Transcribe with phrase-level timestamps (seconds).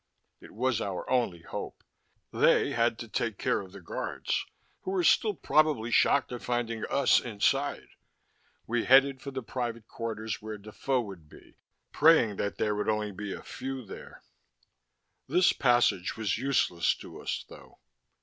[0.39, 1.83] It was our only hope.
[2.33, 4.47] They had to take care of the guards,
[4.81, 7.85] who were still probably shocked at finding us inside.
[8.65, 11.59] We headed for the private quarters where Defoe would be,
[11.91, 14.23] praying that there would be only a few there.
[15.27, 17.77] This passage was useless to us, though.